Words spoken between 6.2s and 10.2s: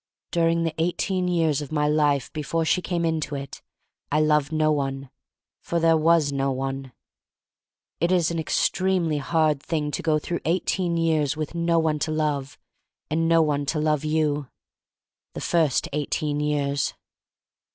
no one. It is an extremely hard thing to go